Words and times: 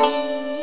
you. 0.00 0.53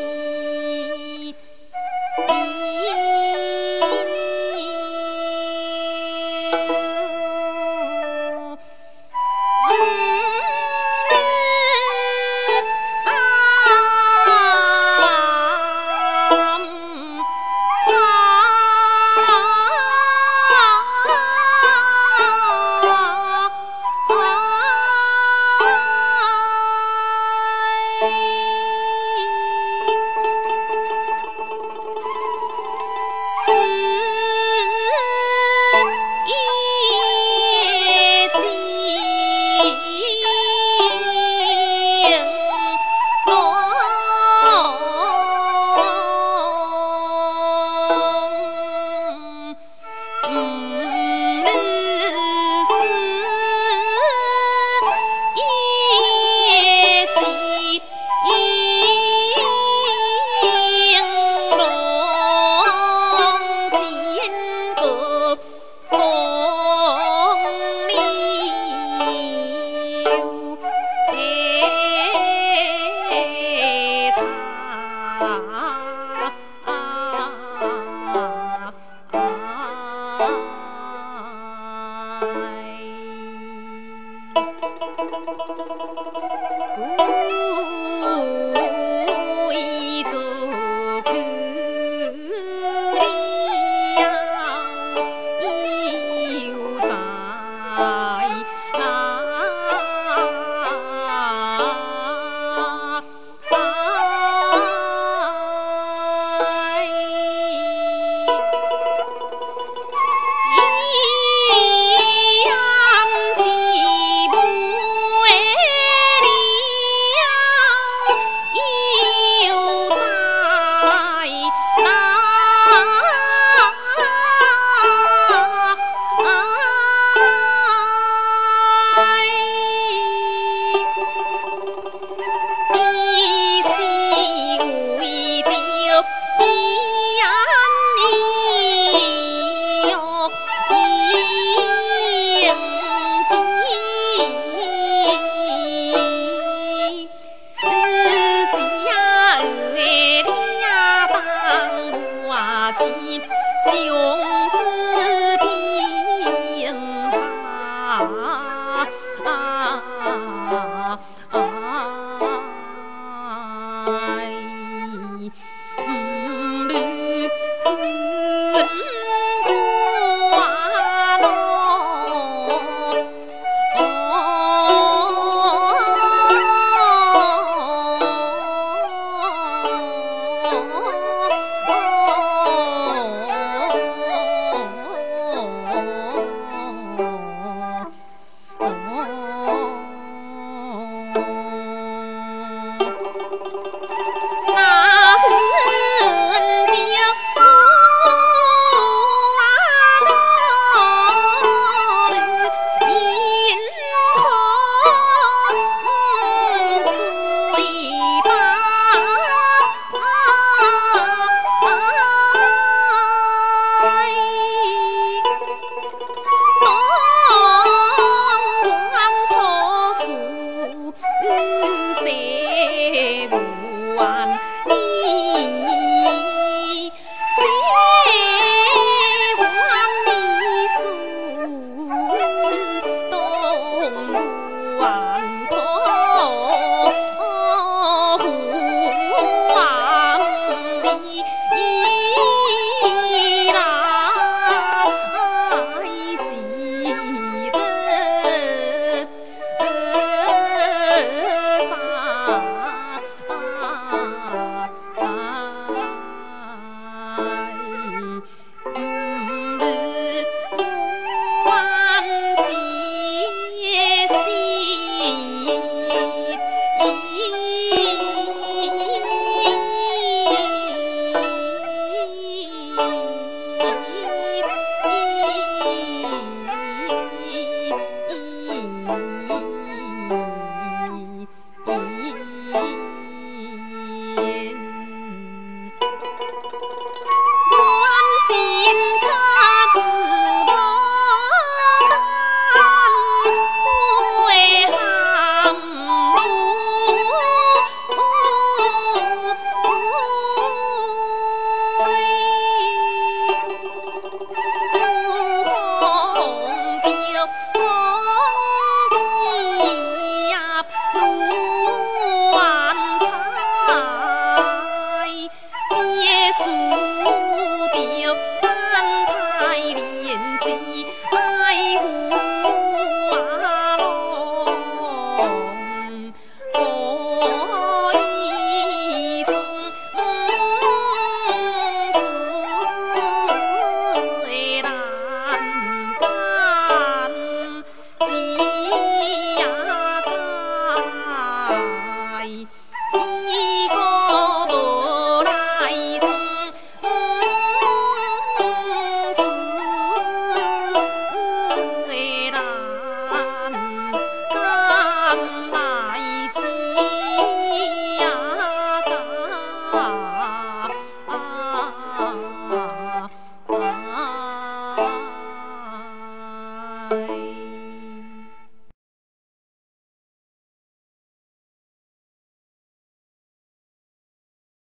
Ooh. 86.82 87.21